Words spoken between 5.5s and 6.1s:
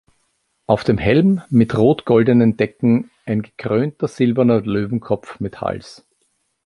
Hals.